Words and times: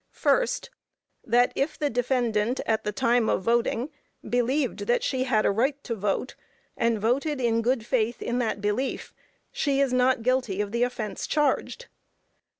First 0.15 0.71
That 1.23 1.51
if 1.55 1.77
the 1.77 1.91
defendant, 1.91 2.59
at 2.65 2.83
the 2.83 2.91
time 2.91 3.29
of 3.29 3.43
voting, 3.43 3.91
believed 4.27 4.87
that 4.87 5.03
she 5.03 5.25
had 5.25 5.45
a 5.45 5.51
right 5.51 5.77
to 5.83 5.93
vote, 5.93 6.33
and 6.75 6.99
voted 6.99 7.39
in 7.39 7.61
good 7.61 7.85
faith 7.85 8.19
in 8.19 8.39
that 8.39 8.61
belief, 8.61 9.13
she 9.51 9.79
is 9.79 9.93
not 9.93 10.23
guilty 10.23 10.59
of 10.59 10.71
the 10.71 10.81
offence 10.81 11.27
charged. 11.27 11.85